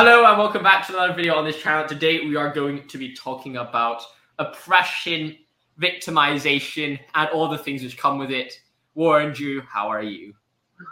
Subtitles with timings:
[0.00, 1.84] Hello and welcome back to another video on this channel.
[1.84, 4.00] Today we are going to be talking about
[4.38, 5.36] oppression,
[5.82, 8.60] victimization, and all the things which come with it.
[8.94, 10.34] Warren Drew, how are you?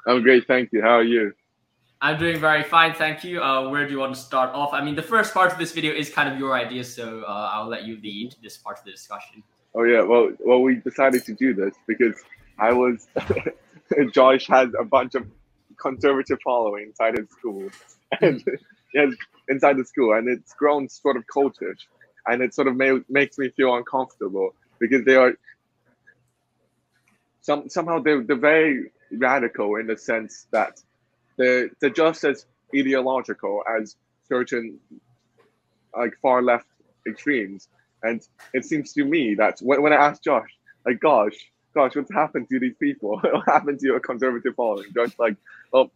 [0.09, 0.83] I'm great, thank you.
[0.83, 1.33] How are you?
[2.01, 3.41] I'm doing very fine, thank you.
[3.41, 4.73] Uh, where do you want to start off?
[4.73, 7.51] I mean, the first part of this video is kind of your idea, so uh,
[7.53, 9.41] I'll let you lead this part of the discussion.
[9.77, 12.21] Oh yeah, well, well, we decided to do this because
[12.59, 13.07] I was
[14.13, 15.29] Josh has a bunch of
[15.77, 17.69] conservative following inside his school,
[18.21, 18.43] and
[19.49, 21.87] inside the school, and it's grown sort of cultish,
[22.27, 25.35] and it sort of may, makes me feel uncomfortable because they are
[27.41, 30.83] some somehow they're, they're very radical in the sense that
[31.37, 33.97] they're, they're just as ideological as
[34.29, 34.79] certain
[35.97, 36.67] like far left
[37.07, 37.69] extremes.
[38.03, 38.21] And
[38.53, 40.51] it seems to me that when, when I asked Josh,
[40.85, 41.35] like, gosh,
[41.75, 43.21] gosh, what's happened to these people?
[43.23, 44.93] what happened to your conservative following?
[44.95, 45.37] Josh, like,
[45.73, 45.91] well,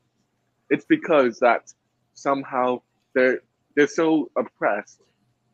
[0.69, 1.73] it's because that
[2.15, 2.81] somehow
[3.15, 3.41] they're
[3.75, 5.01] they're so oppressed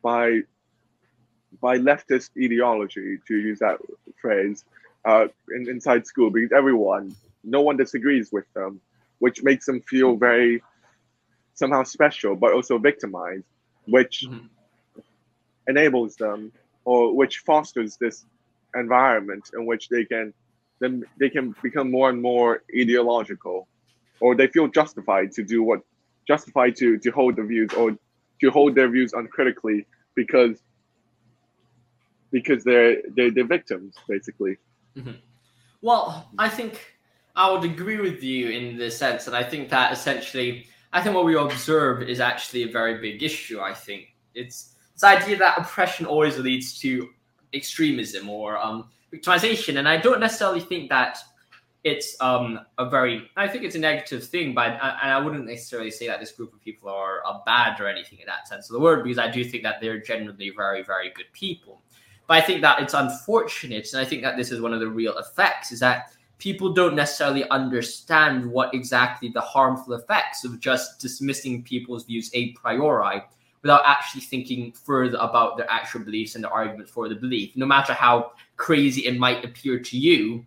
[0.01, 0.41] by
[1.61, 3.77] by leftist ideology, to use that
[4.21, 4.63] phrase,
[5.05, 8.79] uh, in, inside school, because everyone, no one disagrees with them,
[9.19, 10.61] which makes them feel very
[11.53, 13.45] somehow special, but also victimized,
[13.85, 14.45] which mm-hmm.
[15.67, 16.51] enables them
[16.85, 18.25] or which fosters this
[18.75, 20.33] environment in which they can
[20.79, 23.67] then they can become more and more ideological
[24.19, 25.81] or they feel justified to do what
[26.27, 27.97] justified to to hold the views or
[28.41, 30.61] to hold their views uncritically because
[32.31, 34.57] because they're they're, they're victims basically
[34.95, 35.11] mm-hmm.
[35.81, 36.95] well i think
[37.35, 41.15] i would agree with you in the sense that i think that essentially i think
[41.15, 45.57] what we observe is actually a very big issue i think it's this idea that
[45.57, 47.09] oppression always leads to
[47.53, 51.17] extremism or um, victimization and i don't necessarily think that
[51.83, 55.45] it's um, a very I think it's a negative thing, but I, and I wouldn't
[55.45, 58.69] necessarily say that this group of people are, are bad or anything in that sense
[58.69, 61.81] of the word, because I do think that they're generally very very good people.
[62.27, 64.89] But I think that it's unfortunate, and I think that this is one of the
[64.89, 70.99] real effects, is that people don't necessarily understand what exactly the harmful effects of just
[70.99, 73.23] dismissing people's views a priori
[73.61, 77.55] without actually thinking further about their actual beliefs and the argument for the belief.
[77.55, 80.45] No matter how crazy it might appear to you,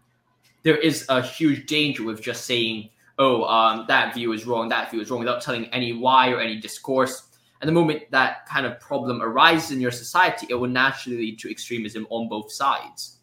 [0.63, 4.91] there is a huge danger with just saying, oh, um, that view is wrong, that
[4.91, 7.25] view is wrong, without telling any why or any discourse.
[7.61, 11.39] And the moment that kind of problem arises in your society, it will naturally lead
[11.41, 13.19] to extremism on both sides.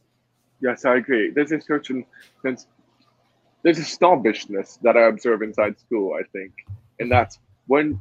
[0.62, 1.32] Yes, I agree.
[1.32, 2.06] There's a certain
[2.44, 2.68] sense,
[3.64, 6.54] there's a snobbishness that I observe inside school, I think.
[7.00, 8.00] And that's when,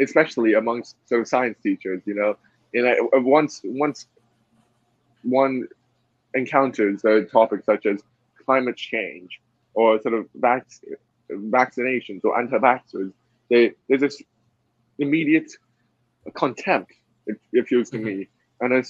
[0.00, 2.36] especially amongst of science teachers, you know,
[2.74, 4.06] in a, once, once
[5.22, 5.68] one
[6.34, 8.02] encounters a topic such as
[8.44, 9.40] climate change
[9.74, 10.66] or sort of vac-
[11.30, 13.12] vaccinations or anti-vaxxers,
[13.50, 14.22] they, there's this
[14.98, 15.50] immediate
[16.34, 16.92] contempt,
[17.26, 18.06] it, it feels to mm-hmm.
[18.06, 18.28] me,
[18.60, 18.84] and a,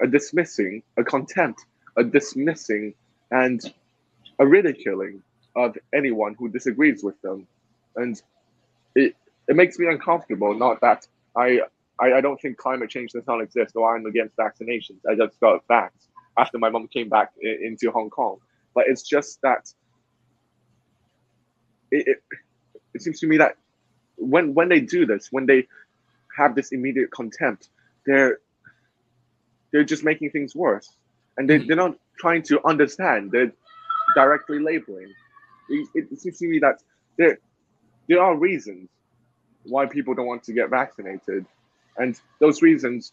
[0.00, 1.64] a dismissing, a contempt,
[1.96, 2.94] a dismissing,
[3.30, 3.72] and
[4.38, 5.22] a ridiculing
[5.56, 7.46] of anyone who disagrees with them.
[7.96, 8.20] And
[8.94, 9.16] it,
[9.48, 11.06] it makes me uncomfortable, not that
[11.36, 11.60] I,
[11.98, 14.98] I, I don't think climate change does not exist or I'm against vaccinations.
[15.08, 16.07] I just got vaxxed
[16.38, 18.38] after my mom came back into Hong Kong.
[18.74, 19.72] But it's just that
[21.90, 22.22] it, it,
[22.94, 23.56] it seems to me that
[24.16, 25.66] when when they do this, when they
[26.36, 27.68] have this immediate contempt,
[28.06, 28.38] they're
[29.72, 30.90] they're just making things worse,
[31.36, 33.30] and they, they're not trying to understand.
[33.30, 33.52] They're
[34.14, 35.12] directly labeling.
[35.68, 36.82] It, it seems to me that
[37.16, 37.38] there
[38.08, 38.88] there are reasons
[39.64, 41.44] why people don't want to get vaccinated,
[41.96, 43.12] and those reasons,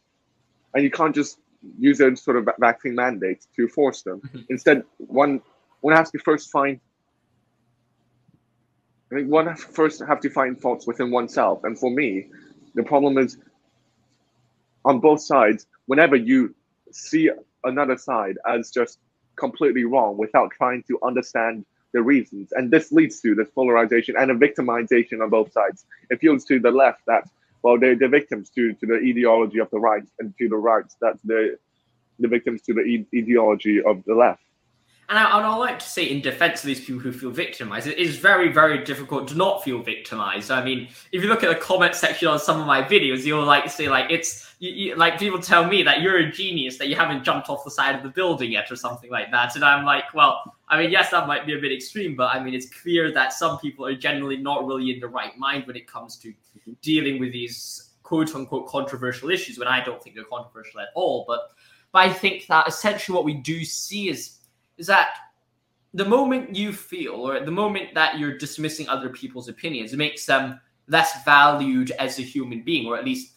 [0.73, 1.39] and you can't just
[1.79, 4.21] use a sort of vaccine mandate to force them.
[4.21, 4.39] Mm-hmm.
[4.49, 5.41] Instead, one
[5.81, 6.79] one has to first find.
[9.11, 12.27] I think one first have to find faults within oneself, and for me,
[12.73, 13.37] the problem is
[14.83, 15.67] on both sides.
[15.85, 16.55] Whenever you
[16.91, 17.29] see
[17.63, 18.99] another side as just
[19.35, 24.31] completely wrong without trying to understand the reasons, and this leads to this polarization and
[24.31, 25.85] a victimization on both sides.
[26.09, 27.29] It feels to the left that
[27.65, 30.85] well, they're the victims to, to the ideology of the right, and to the right,
[31.01, 31.57] That's they're
[32.19, 34.43] the victims to the e- ideology of the left.
[35.07, 37.85] And I, and I like to say, in defense of these people who feel victimized,
[37.85, 40.49] it is very, very difficult to not feel victimized.
[40.49, 43.45] I mean, if you look at the comment section on some of my videos, you'll
[43.45, 46.87] like say, like, it's you, you, like people tell me that you're a genius, that
[46.87, 49.55] you haven't jumped off the side of the building yet, or something like that.
[49.55, 52.43] And I'm like, well, I mean, yes, that might be a bit extreme, but I
[52.43, 55.75] mean, it's clear that some people are generally not really in the right mind when
[55.75, 56.33] it comes to
[56.81, 61.25] dealing with these quote unquote controversial issues, when I don't think they're controversial at all.
[61.27, 61.51] But,
[61.91, 64.39] but I think that essentially what we do see is
[64.77, 65.09] is that
[65.93, 70.25] the moment you feel or the moment that you're dismissing other people's opinions, it makes
[70.25, 73.33] them less valued as a human being, or at least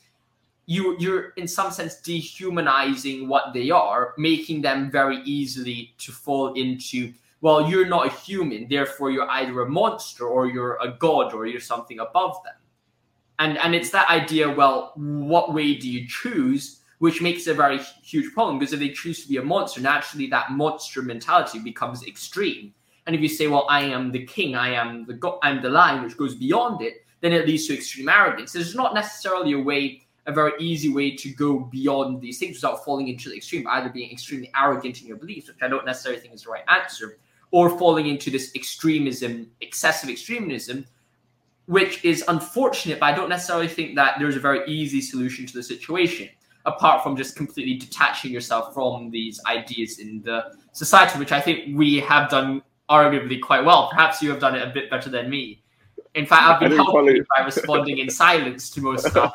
[0.66, 6.52] you you're in some sense dehumanizing what they are, making them very easily to fall
[6.54, 7.12] into.
[7.40, 11.46] Well, you're not a human, therefore you're either a monster or you're a god or
[11.46, 12.54] you're something above them.
[13.38, 14.50] And and it's that idea.
[14.50, 16.77] Well, what way do you choose?
[16.98, 20.26] Which makes a very huge problem because if they choose to be a monster, naturally
[20.28, 22.74] that monster mentality becomes extreme.
[23.06, 25.70] And if you say, "Well, I am the king, I am the god, I'm the
[25.70, 28.52] lion," which goes beyond it, then it leads to extreme arrogance.
[28.52, 32.84] There's not necessarily a way a very easy way to go beyond these things without
[32.84, 36.20] falling into the extreme, either being extremely arrogant in your beliefs, which I don't necessarily
[36.20, 37.18] think is the right answer,
[37.50, 40.84] or falling into this extremism, excessive extremism,
[41.64, 45.54] which is unfortunate, but I don't necessarily think that there's a very easy solution to
[45.54, 46.28] the situation,
[46.68, 51.76] apart from just completely detaching yourself from these ideas in the society, which I think
[51.76, 53.88] we have done arguably quite well.
[53.90, 55.62] Perhaps you have done it a bit better than me.
[56.14, 59.32] In fact, I've been helping by responding in silence to most stuff.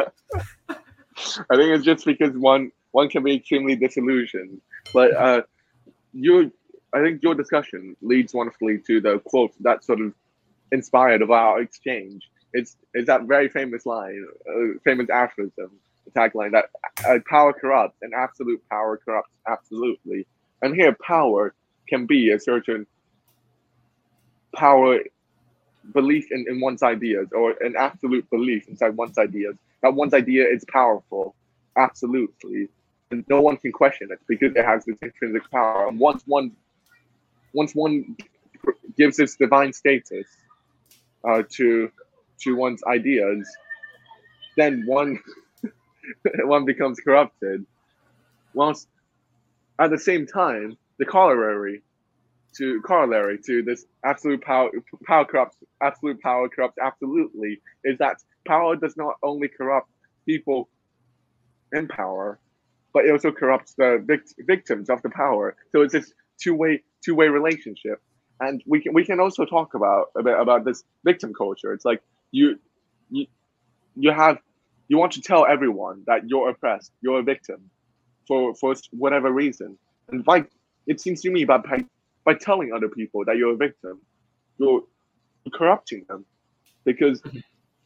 [0.69, 4.61] I think it's just because one one can be extremely disillusioned.
[4.93, 5.41] But uh,
[6.13, 6.51] you,
[6.93, 10.13] I think your discussion leads wonderfully to the quote that sort of
[10.71, 12.29] inspired of our exchange.
[12.53, 15.71] It's it's that very famous line, uh, famous aphorism,
[16.11, 16.65] tagline that
[17.07, 20.25] uh, power corrupts and absolute power corrupts absolutely.
[20.61, 21.53] And here, power
[21.87, 22.85] can be a certain
[24.55, 24.99] power
[25.93, 30.47] belief in, in one's ideas or an absolute belief inside one's ideas that one's idea
[30.47, 31.35] is powerful,
[31.77, 32.69] absolutely,
[33.11, 35.89] and no one can question it because it has this intrinsic power.
[35.89, 36.53] And once one,
[37.53, 38.15] once one
[38.97, 40.25] gives this divine status
[41.27, 41.91] uh, to
[42.39, 43.45] to one's ideas,
[44.55, 45.19] then one
[46.45, 47.65] one becomes corrupted.
[48.53, 48.87] Whilst
[49.79, 51.81] at the same time, the corollary
[52.57, 54.69] to corollary to this absolute power
[55.05, 58.17] power corrupts absolute power corrupts absolutely is that
[58.47, 59.89] power does not only corrupt
[60.25, 60.69] people
[61.71, 62.39] in power,
[62.93, 65.55] but it also corrupts the vict- victims of the power.
[65.71, 68.01] So it's this two-way two-way relationship.
[68.39, 71.73] And we can we can also talk about a bit about this victim culture.
[71.73, 72.01] It's like
[72.31, 72.59] you
[73.09, 73.25] you
[73.95, 74.37] you have
[74.87, 77.69] you want to tell everyone that you're oppressed, you're a victim
[78.27, 79.77] for for whatever reason.
[80.09, 80.45] And by
[80.87, 81.57] it seems to me by
[82.25, 84.01] by, telling other people that you're a victim,
[84.57, 84.83] you're
[85.53, 86.25] corrupting them
[86.85, 87.21] because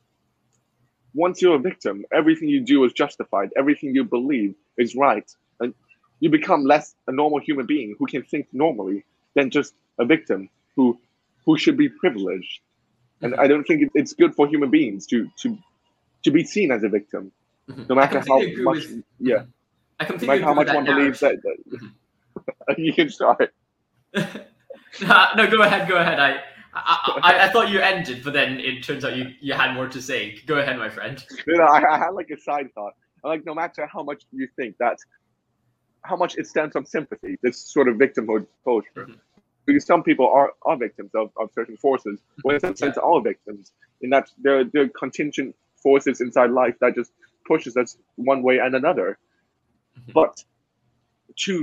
[1.13, 5.29] once you're a victim, everything you do is justified, everything you believe is right,
[5.59, 5.73] and
[6.19, 9.05] you become less a normal human being who can think normally
[9.35, 10.99] than just a victim who
[11.45, 12.59] who should be privileged.
[13.21, 13.41] And mm-hmm.
[13.41, 15.57] I don't think it's good for human beings to to
[16.27, 17.31] to be seen as a victim,
[17.69, 17.83] mm-hmm.
[17.89, 18.87] no matter how much.
[18.87, 19.43] With, yeah,
[19.99, 21.41] I completely no matter how much one believes that.
[21.41, 22.73] that mm-hmm.
[22.77, 23.53] you can start.
[24.13, 25.87] no, go ahead.
[25.87, 26.19] Go ahead.
[26.19, 26.41] I
[26.73, 29.87] I, I, I, thought you ended, but then it turns out you, you had more
[29.87, 30.37] to say.
[30.45, 31.23] Go ahead, my friend.
[31.47, 32.93] You know, I, I had like a side thought.
[33.23, 34.97] Like, no matter how much you think that,
[36.03, 38.89] how much it stems from sympathy, this sort of victimhood culture.
[38.95, 39.13] Mm-hmm.
[39.65, 43.21] Because some people are, are victims of, of certain forces, when in some sense are
[43.21, 43.71] victims,
[44.01, 45.55] in that they're, they're contingent
[45.87, 47.11] forces inside life that just
[47.49, 47.89] pushes us
[48.31, 49.09] one way and another.
[49.97, 50.11] Mm-hmm.
[50.19, 50.33] But
[51.43, 51.53] to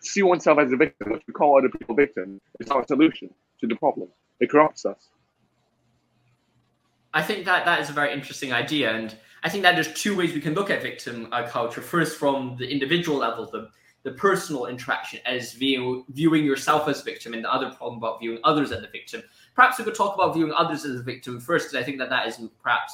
[0.00, 3.28] see oneself as a victim, to call other people victims, is not a solution
[3.60, 4.08] to the problem.
[4.42, 5.02] It corrupts us.
[7.12, 9.08] I think that that is a very interesting idea, and
[9.46, 11.82] I think that there's two ways we can look at victim uh, culture.
[11.82, 13.62] First, from the individual level, the
[14.02, 15.82] the personal interaction as view,
[16.20, 19.20] viewing yourself as victim, and the other problem about viewing others as a victim.
[19.54, 22.10] Perhaps we could talk about viewing others as a victim first, because I think that
[22.14, 22.92] that is perhaps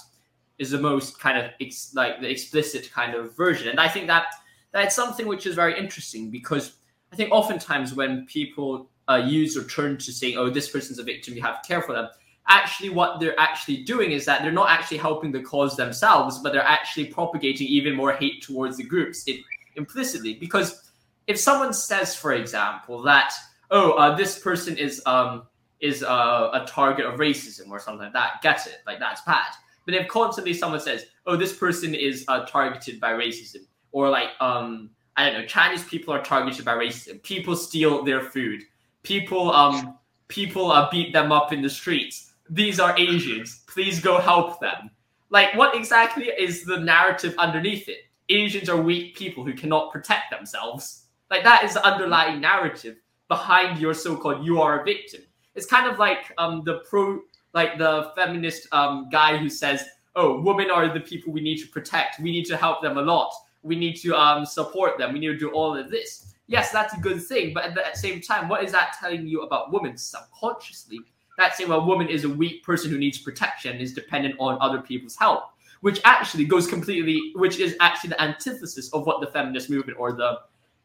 [0.59, 4.07] is the most kind of ex, like the explicit kind of version, and I think
[4.07, 4.27] that
[4.73, 6.77] that's something which is very interesting because
[7.13, 11.03] I think oftentimes when people uh, use or turn to saying, "Oh, this person's a
[11.03, 11.35] victim.
[11.35, 12.09] You have to care for them."
[12.49, 16.53] Actually, what they're actually doing is that they're not actually helping the cause themselves, but
[16.53, 19.41] they're actually propagating even more hate towards the groups it,
[19.75, 20.35] implicitly.
[20.35, 20.91] Because
[21.27, 23.33] if someone says, for example, that
[23.71, 25.47] oh, uh, this person is um,
[25.81, 28.79] is uh, a target of racism or something like that, get it?
[28.87, 29.53] Like that's bad.
[29.87, 33.63] But if constantly someone says, "Oh, this person is uh, targeted by racism,"
[33.93, 37.23] or like um, I don't know, Chinese people are targeted by racism.
[37.23, 38.63] People steal their food
[39.07, 39.97] people um
[40.29, 42.33] people uh, beat them up in the streets.
[42.51, 43.63] These are Asians.
[43.69, 44.91] Please go help them.
[45.31, 47.99] Like, what exactly is the narrative underneath it?
[48.29, 51.07] Asians are weak people who cannot protect themselves.
[51.31, 52.97] Like, that is the underlying narrative
[53.29, 55.23] behind your so-called "you are a victim."
[55.55, 57.21] It's kind of like um the pro,
[57.57, 59.85] like the feminist um guy who says,
[60.15, 62.21] "Oh, women are the people we need to protect.
[62.21, 63.33] We need to help them a lot.
[63.63, 65.13] We need to um support them.
[65.13, 67.53] We need to do all of this." yes, that's a good thing.
[67.53, 71.01] But at the same time, what is that telling you about women subconsciously?
[71.39, 74.81] That's saying well, woman is a weak person who needs protection, is dependent on other
[74.81, 75.51] people's help,
[75.83, 80.13] which actually goes completely, which is actually the antithesis of what the feminist movement or
[80.13, 80.41] the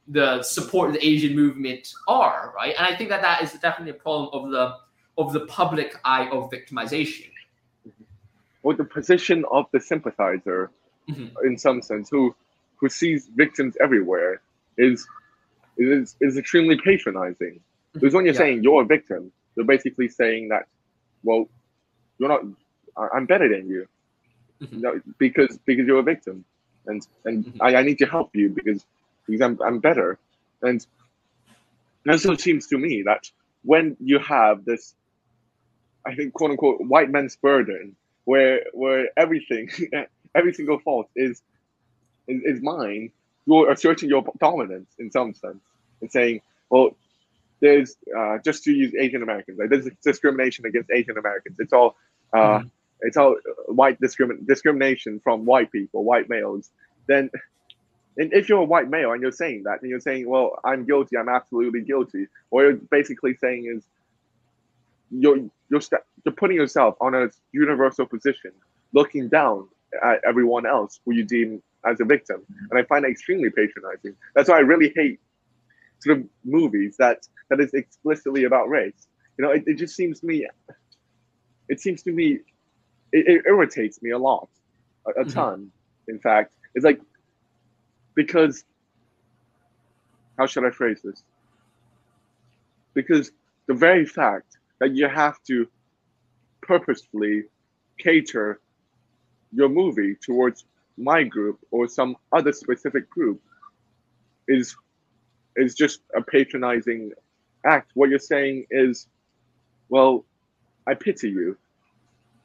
[0.07, 2.73] the support the Asian movement are, right?
[2.77, 4.75] And I think that that is definitely a problem of the
[5.21, 7.29] of the public eye of victimization.
[8.63, 10.69] Or the position of the sympathizer,
[11.09, 11.27] mm-hmm.
[11.47, 12.35] in some sense, who
[12.79, 14.41] who sees victims everywhere,
[14.77, 15.07] is
[15.77, 17.55] is is extremely patronizing.
[17.55, 17.93] Mm-hmm.
[17.93, 18.45] Because when you're yeah.
[18.45, 20.67] saying you're a victim, you're basically saying that,
[21.23, 21.49] well,
[22.17, 22.41] you're not.
[23.15, 23.87] I'm better than you,
[24.61, 25.09] mm-hmm.
[25.17, 26.45] because because you're a victim,
[26.85, 27.61] and and mm-hmm.
[27.61, 28.85] I, I need to help you because
[29.25, 30.19] because I'm, I'm better.
[30.61, 30.85] And
[32.05, 33.29] and so it seems to me that
[33.63, 34.95] when you have this,
[36.05, 39.69] I think, quote unquote, white men's burden, where where everything,
[40.35, 41.41] every single fault is,
[42.27, 43.11] is, is mine,
[43.45, 45.63] you're asserting your dominance in some sense
[46.01, 46.95] and saying, well,
[47.59, 51.57] there's uh, just to use Asian Americans, like there's discrimination against Asian Americans.
[51.59, 51.95] It's all
[52.33, 52.67] uh, mm-hmm.
[53.01, 56.69] it's all white discrimin- discrimination from white people, white males.
[57.07, 57.29] Then
[58.17, 60.85] and if you're a white male and you're saying that, and you're saying, well, I'm
[60.85, 63.83] guilty, I'm absolutely guilty, what you're basically saying is
[65.11, 65.37] you're
[65.69, 68.51] you're, st- you're putting yourself on a universal position,
[68.93, 69.67] looking down
[70.03, 72.41] at everyone else who you deem as a victim.
[72.69, 74.15] And I find that extremely patronizing.
[74.35, 75.19] That's why I really hate
[75.99, 79.07] sort of movies that that is explicitly about race.
[79.37, 80.47] You know, it, it just seems to me,
[81.69, 82.39] it seems to me,
[83.11, 84.49] it, it irritates me a lot,
[85.05, 85.31] a, a mm-hmm.
[85.31, 85.71] ton.
[86.07, 87.01] In fact, it's like
[88.15, 88.63] because
[90.37, 91.23] how should I phrase this?
[92.93, 93.31] Because
[93.67, 95.67] the very fact that you have to
[96.61, 97.43] purposefully
[97.99, 98.59] cater
[99.53, 100.65] your movie towards
[100.97, 103.39] my group or some other specific group
[104.47, 104.75] is
[105.55, 107.11] is just a patronizing
[107.63, 107.91] act.
[107.93, 109.07] What you're saying is,
[109.89, 110.25] well,
[110.87, 111.57] I pity you,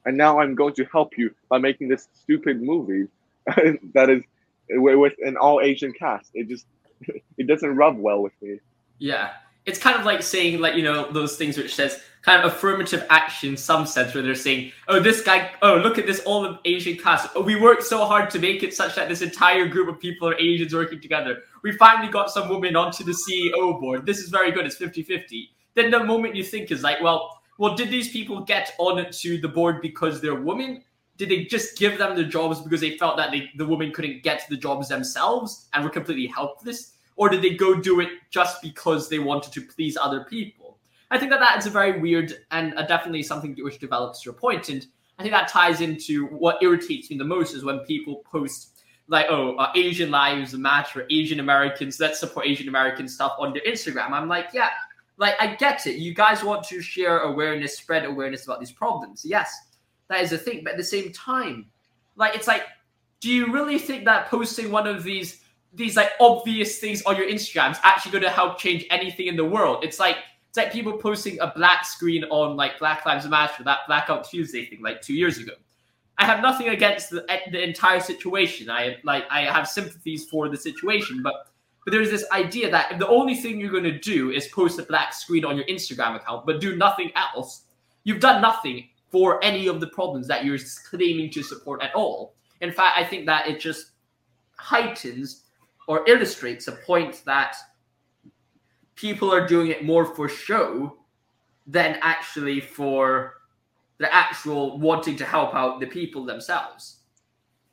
[0.04, 3.06] and now I'm going to help you by making this stupid movie
[3.94, 4.22] that is
[4.68, 6.32] with an all Asian cast.
[6.34, 6.66] It just
[7.38, 8.58] it doesn't rub well with me.
[8.98, 9.30] Yeah,
[9.66, 13.06] it's kind of like saying like you know those things which says kind of affirmative
[13.08, 16.58] action some sense where they're saying oh this guy oh look at this all of
[16.64, 19.88] asian cast oh, we worked so hard to make it such that this entire group
[19.88, 21.42] of people are asians working together.
[21.62, 24.04] We finally got some women onto the ceo board.
[24.04, 24.66] This is very good.
[24.66, 28.74] It's 50-50 then the moment you think is like well well did these people get
[28.78, 30.82] onto the board because they're women?
[31.16, 34.22] Did they just give them the jobs because they felt that they, the women couldn't
[34.22, 36.92] get the jobs themselves and were completely helpless?
[37.14, 40.65] Or did they go do it just because they wanted to please other people?
[41.10, 44.68] I think that that is a very weird and definitely something which develops your point.
[44.68, 44.86] And
[45.18, 48.76] I think that ties into what irritates me the most is when people post
[49.08, 53.62] like, oh, uh, Asian lives matter, Asian Americans, let's support Asian American stuff on their
[53.62, 54.10] Instagram.
[54.10, 54.70] I'm like, yeah,
[55.16, 55.96] like I get it.
[55.96, 59.24] You guys want to share awareness, spread awareness about these problems.
[59.24, 59.54] Yes,
[60.08, 60.62] that is a thing.
[60.64, 61.66] But at the same time,
[62.16, 62.64] like it's like,
[63.20, 65.40] do you really think that posting one of these
[65.72, 69.36] these like obvious things on your Instagram is actually going to help change anything in
[69.36, 69.84] the world?
[69.84, 70.16] It's like
[70.56, 74.64] it's like people posting a black screen on like Black Lives Matter, that Blackout Tuesday
[74.64, 75.52] thing, like two years ago.
[76.16, 78.70] I have nothing against the, eh, the entire situation.
[78.70, 81.48] I like I have sympathies for the situation, but
[81.84, 84.78] but there's this idea that if the only thing you're going to do is post
[84.78, 87.64] a black screen on your Instagram account, but do nothing else,
[88.04, 90.58] you've done nothing for any of the problems that you're
[90.88, 92.34] claiming to support at all.
[92.62, 93.90] In fact, I think that it just
[94.56, 95.44] heightens
[95.86, 97.56] or illustrates a point that
[98.96, 100.96] people are doing it more for show
[101.66, 103.34] than actually for
[103.98, 107.00] the actual wanting to help out the people themselves.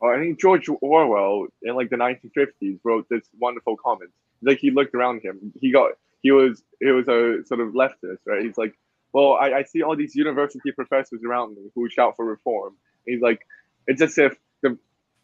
[0.02, 4.12] Oh, I think George Orwell in like the 1950s wrote this wonderful comment.
[4.42, 8.20] Like he looked around him, he got he was he was a sort of leftist,
[8.26, 8.44] right?
[8.44, 8.74] He's like
[9.14, 12.74] well, I, I see all these university professors around me who shout for reform.
[13.06, 13.46] He's like,
[13.86, 14.78] it's as if the,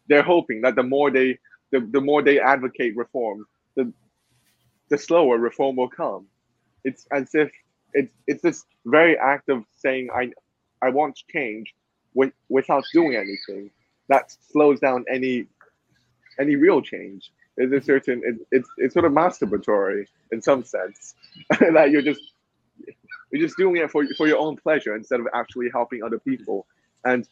[0.08, 1.38] they're hoping that the more they
[1.72, 3.92] the, the more they advocate reform, the
[4.90, 6.26] the slower reform will come.
[6.84, 7.50] It's as if
[7.94, 10.32] it's it's this very act of saying I
[10.82, 11.74] I want change
[12.14, 13.70] with, without doing anything
[14.08, 15.46] that slows down any
[16.38, 17.30] any real change.
[17.56, 17.84] There's a mm-hmm.
[17.84, 21.14] certain it, it's it's sort of masturbatory in some sense
[21.60, 22.20] that you're just
[23.30, 26.66] you're just doing it for for your own pleasure instead of actually helping other people.
[27.04, 27.28] And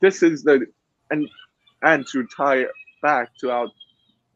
[0.00, 0.66] this is the
[1.10, 1.28] and
[1.82, 2.66] and to tie
[3.02, 3.68] back to our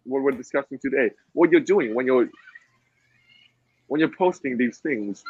[0.04, 2.28] what we're discussing today, what you're doing when you're
[3.88, 5.23] when you're posting these things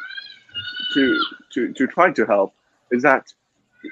[0.93, 1.19] to
[1.53, 2.53] to to try to help
[2.91, 3.33] is that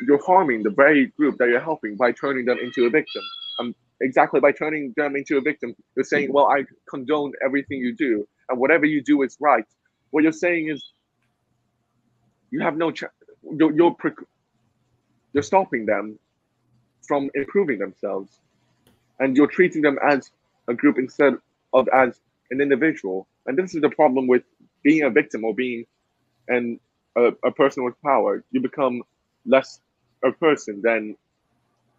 [0.08, 3.24] you're harming the very group that you're helping by turning them into a victim.
[3.60, 7.96] Um, exactly by turning them into a victim, you're saying, "Well, I condone everything you
[7.96, 9.66] do, and whatever you do is right."
[10.12, 10.84] What you're saying is
[12.52, 13.14] you have no chance.
[13.44, 13.96] You're, you're,
[15.34, 16.20] you're stopping them
[17.08, 18.40] from improving themselves,
[19.20, 20.32] and you're treating them as
[20.70, 21.34] a group instead
[21.74, 22.22] of as
[22.52, 23.28] an individual.
[23.46, 24.44] And this is the problem with
[24.84, 25.86] being a victim or being
[26.48, 26.80] an
[27.18, 28.44] a, a person with power.
[28.52, 29.04] You become
[29.46, 29.82] less
[30.24, 31.16] a person than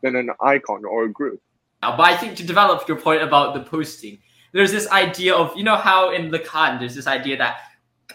[0.02, 1.40] than an icon or a group.
[1.80, 4.18] But I think to develop your point about the posting,
[4.52, 7.58] there's this idea of you know how in Lacan there's this idea that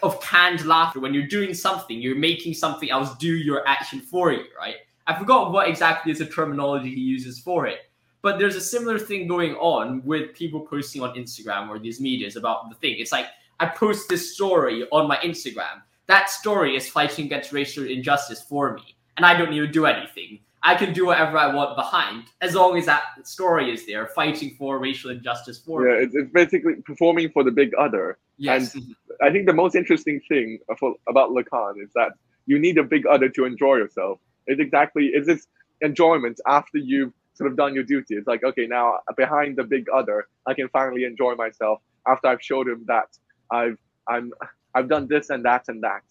[0.02, 4.32] of canned laughter when you're doing something, you're making something else do your action for
[4.32, 4.76] you, right?
[5.06, 7.78] I forgot what exactly is the terminology he uses for it.
[8.22, 12.36] But there's a similar thing going on with people posting on Instagram or these medias
[12.36, 12.96] about the thing.
[12.98, 13.26] It's like
[13.60, 15.82] I post this story on my Instagram.
[16.06, 19.86] That story is fighting against racial injustice for me, and I don't need to do
[19.86, 20.40] anything.
[20.62, 24.56] I can do whatever I want behind, as long as that story is there, fighting
[24.58, 26.10] for racial injustice for yeah, me.
[26.12, 28.18] Yeah, it's, basically performing for the big other.
[28.36, 28.74] Yes.
[28.74, 32.12] And I think the most interesting thing about Lacan is that
[32.46, 34.18] you need a big other to enjoy yourself.
[34.46, 35.46] It's exactly it's this
[35.82, 38.14] enjoyment after you've sort of done your duty.
[38.14, 42.42] It's like, okay, now behind the big other, I can finally enjoy myself after I've
[42.42, 43.08] showed him that
[43.50, 43.78] I've
[44.08, 44.32] I'm
[44.74, 46.02] I've done this and that and that.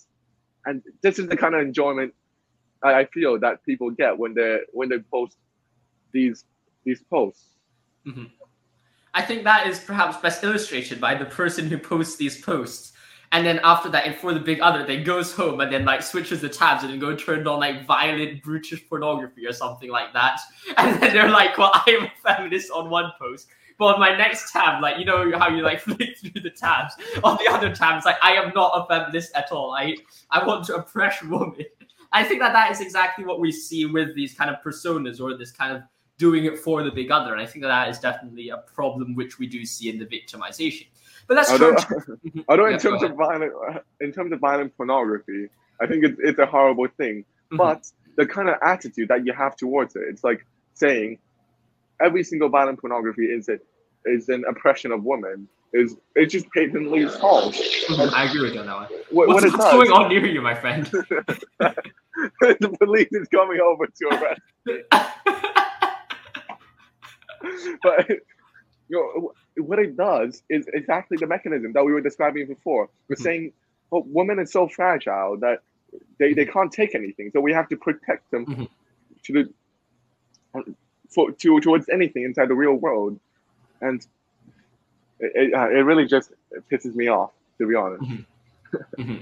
[0.66, 2.14] And this is the kind of enjoyment
[2.84, 5.38] I, feel that people get when they when they post
[6.12, 6.46] these
[6.84, 7.58] these posts.
[8.06, 8.26] Mm-hmm.
[9.14, 12.92] I think that is perhaps best illustrated by the person who posts these posts
[13.36, 16.02] and then after that, and for the big other, they goes home and then like
[16.02, 20.14] switches the tabs and then go turned on like violent, brutish pornography or something like
[20.14, 20.40] that.
[20.78, 24.16] And then they're like, "Well, I am a feminist" on one post, but on my
[24.18, 26.94] next tab, like you know how you like flick through the tabs.
[27.26, 29.72] On the other tab, it's like I am not a feminist at all.
[29.72, 29.98] I
[30.32, 31.66] I want to oppress women.
[32.14, 35.38] I think that that is exactly what we see with these kind of personas or
[35.38, 35.82] this kind of
[36.18, 37.34] doing it for the big other.
[37.34, 40.06] And I think that that is definitely a problem which we do see in the
[40.06, 40.88] victimization.
[41.28, 41.76] But that's although,
[42.48, 43.54] although in terms of violent,
[44.00, 45.50] in terms of violent pornography,
[45.82, 47.26] I think it's, it's a horrible thing.
[47.52, 47.58] Mm-hmm.
[47.58, 51.20] But the kind of attitude that you have towards it, it's like saying
[52.02, 53.66] every single violent pornography is it
[54.06, 55.48] is an oppression of women.
[55.74, 57.58] Is it's just patently false.
[57.58, 58.16] Mm-hmm.
[58.16, 58.88] I agree with you on that one.
[59.10, 60.86] What, what's, what what's going on near you, my friend?
[61.60, 64.78] the police is coming over to arrest me.
[67.84, 68.20] but you
[68.92, 72.90] know, what it does is exactly the mechanism that we were describing before.
[73.08, 73.24] We're mm-hmm.
[73.24, 73.54] saying,
[73.92, 75.60] oh, women are so fragile that
[76.20, 78.64] they, they can't take anything, so we have to protect them mm-hmm.
[79.24, 80.76] to the
[81.10, 83.20] for to towards anything inside the real world,
[83.82, 84.06] and
[85.20, 86.32] it, it, uh, it really just
[86.72, 88.04] pisses me off to be honest.
[88.04, 89.02] Mm-hmm.
[89.02, 89.22] mm-hmm.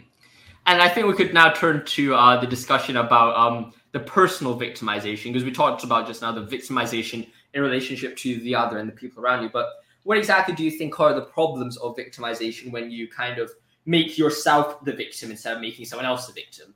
[0.65, 4.57] And I think we could now turn to uh, the discussion about um, the personal
[4.57, 8.87] victimization because we talked about just now the victimization in relationship to the other and
[8.87, 9.49] the people around you.
[9.49, 13.51] But what exactly do you think are the problems of victimization when you kind of
[13.85, 16.73] make yourself the victim instead of making someone else the victim?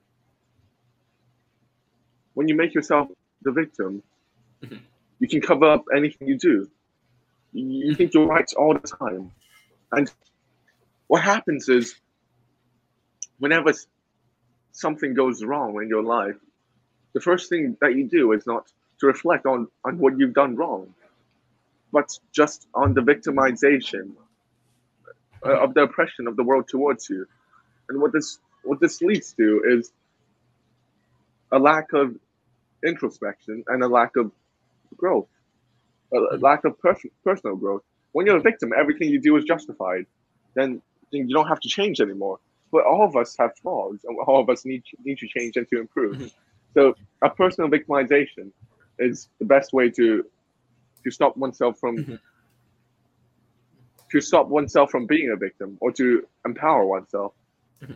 [2.34, 3.10] When you make yourself
[3.42, 4.04] the victim,
[4.64, 4.78] mm-hmm.
[5.20, 6.70] you can cover up anything you do.
[7.54, 9.32] You think you're right all the time.
[9.92, 10.12] And
[11.08, 11.96] what happens is,
[13.40, 13.74] whenever
[14.72, 16.36] something goes wrong in your life,
[17.14, 20.56] the first thing that you do is not to reflect on, on what you've done
[20.56, 20.94] wrong,
[21.92, 24.12] but just on the victimization
[25.46, 27.26] uh, of the oppression of the world towards you.
[27.90, 29.92] And what this what this leads to is
[31.52, 32.16] a lack of
[32.86, 34.32] introspection and a lack of
[34.96, 35.28] growth,
[36.14, 37.84] a lack of pers- personal growth.
[38.12, 40.06] When you're a victim, everything you do is justified.
[40.56, 42.40] Then, then you don't have to change anymore.
[42.72, 45.68] But all of us have flaws, and all of us need need to change and
[45.70, 46.16] to improve.
[46.16, 46.28] Mm-hmm.
[46.74, 48.52] So, a personal victimization
[49.00, 50.26] is the best way to
[51.08, 52.16] to stop oneself from mm-hmm.
[54.12, 57.34] to stop oneself from being a victim or to empower oneself.
[57.82, 57.94] Mm-hmm.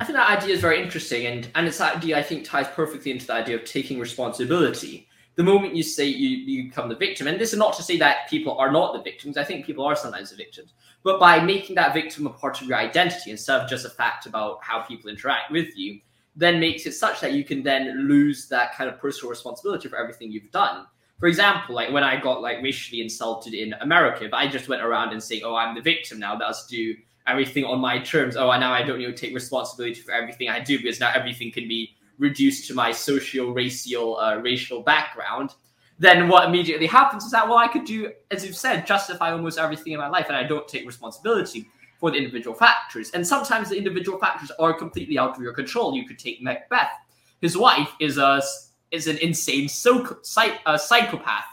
[0.00, 2.68] I think that idea is very interesting, and and it's that idea I think ties
[2.68, 5.08] perfectly into the idea of taking responsibility.
[5.34, 7.96] The moment you say you, you become the victim, and this is not to say
[7.98, 9.36] that people are not the victims.
[9.36, 10.72] I think people are sometimes the victims,
[11.02, 14.26] but by making that victim a part of your identity instead of just a fact
[14.26, 16.00] about how people interact with you,
[16.36, 19.96] then makes it such that you can then lose that kind of personal responsibility for
[19.96, 20.86] everything you've done.
[21.18, 24.82] For example, like when I got like racially insulted in America, if I just went
[24.82, 26.36] around and saying, "Oh, I'm the victim now.
[26.36, 26.94] That's do
[27.26, 28.36] everything on my terms.
[28.36, 31.10] Oh, and now I don't need to take responsibility for everything I do because now
[31.14, 35.54] everything can be reduced to my socio racial uh, racial background."
[36.00, 39.58] Then what immediately happens is that well, I could do, as you've said, justify almost
[39.58, 43.10] everything in my life, and I don't take responsibility for the individual factors.
[43.10, 45.94] And sometimes the individual factors are completely out of your control.
[45.94, 46.92] You could take Macbeth.
[47.40, 48.40] His wife is a
[48.90, 51.44] is an insane so, psych, uh, psychopath.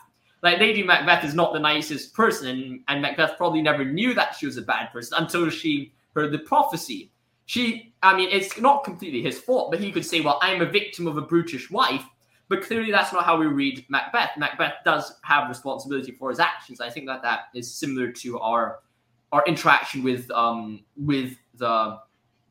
[0.44, 4.36] Like Lady Macbeth is not the nicest person, and, and Macbeth probably never knew that
[4.36, 7.12] she was a bad person until she heard the prophecy.
[7.46, 10.66] she, I mean, it's not completely his fault, but he could say, well, I'm a
[10.66, 12.06] victim of a brutish wife.
[12.48, 14.32] But clearly, that's not how we read Macbeth.
[14.38, 16.80] Macbeth does have responsibility for his actions.
[16.80, 18.80] I think that that is similar to our
[19.32, 21.98] our interaction with um with the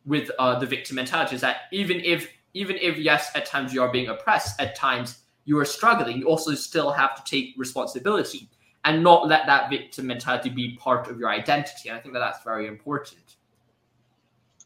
[0.04, 1.36] with uh, the victim mentality.
[1.36, 5.18] Is that even if even if yes, at times you are being oppressed, at times
[5.44, 8.48] you are struggling, you also still have to take responsibility
[8.84, 11.88] and not let that victim mentality be part of your identity.
[11.88, 13.36] And I think that that's very important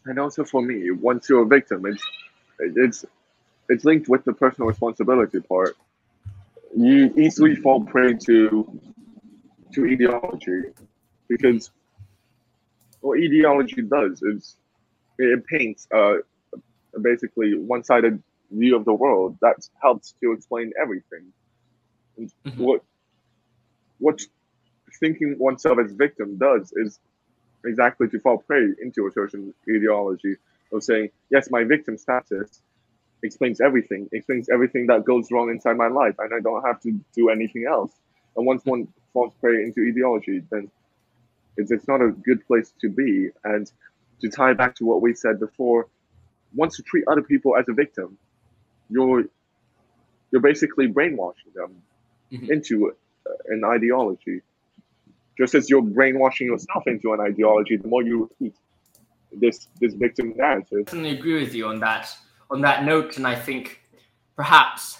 [0.08, 2.02] and also for me, once you're a victim, it's
[2.58, 3.04] it's
[3.68, 5.76] it's linked with the personal responsibility part.
[6.76, 8.80] You easily fall prey to
[9.74, 10.70] to ideology
[11.28, 11.70] because
[13.00, 14.56] what ideology does is
[15.18, 16.14] it paints uh,
[17.02, 21.32] basically one-sided view of the world that helps to explain everything.
[22.16, 22.62] And mm-hmm.
[22.62, 22.82] what
[23.98, 24.20] what
[25.00, 26.98] thinking oneself as victim does is
[27.64, 30.36] exactly to fall prey into a certain ideology
[30.72, 32.62] of saying, yes, my victim status
[33.22, 36.92] explains everything, explains everything that goes wrong inside my life, and I don't have to
[37.14, 37.92] do anything else.
[38.36, 40.70] And once one falls prey into ideology, then
[41.56, 43.30] it's, it's not a good place to be.
[43.44, 43.70] And
[44.20, 45.88] to tie back to what we said before,
[46.54, 48.16] once you treat other people as a victim,
[48.90, 49.24] you're
[50.30, 51.82] you're basically brainwashing them
[52.32, 52.52] mm-hmm.
[52.52, 52.92] into
[53.48, 54.42] an ideology
[55.38, 58.54] just as you're brainwashing yourself into an ideology, the more you repeat
[59.32, 60.80] this this victim narrative.
[60.80, 62.14] I definitely agree with you on that
[62.50, 63.80] on that note, and I think
[64.36, 64.98] perhaps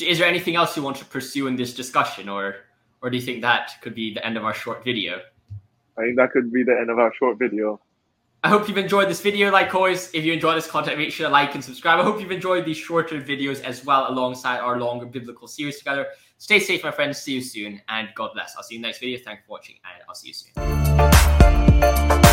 [0.00, 2.56] is there anything else you want to pursue in this discussion, or
[3.02, 5.20] or do you think that could be the end of our short video?
[5.98, 7.80] I think that could be the end of our short video.
[8.42, 9.50] I hope you've enjoyed this video.
[9.50, 11.98] Like always, if you enjoy this content, make sure to like and subscribe.
[12.00, 16.06] I hope you've enjoyed these shorter videos as well alongside our longer biblical series together.
[16.38, 17.18] Stay safe, my friends.
[17.18, 18.54] See you soon, and God bless.
[18.56, 19.18] I'll see you in the next video.
[19.22, 22.29] Thank you for watching, and I'll see you soon.